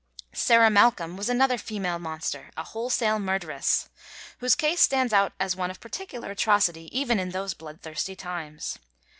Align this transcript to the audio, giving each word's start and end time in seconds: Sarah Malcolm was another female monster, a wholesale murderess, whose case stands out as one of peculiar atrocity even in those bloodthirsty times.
Sarah 0.33 0.71
Malcolm 0.71 1.15
was 1.15 1.29
another 1.29 1.59
female 1.59 1.99
monster, 1.99 2.49
a 2.57 2.63
wholesale 2.63 3.19
murderess, 3.19 3.87
whose 4.39 4.55
case 4.55 4.81
stands 4.81 5.13
out 5.13 5.33
as 5.39 5.55
one 5.55 5.69
of 5.69 5.79
peculiar 5.79 6.31
atrocity 6.31 6.89
even 6.91 7.19
in 7.19 7.29
those 7.29 7.53
bloodthirsty 7.53 8.15
times. 8.15 8.79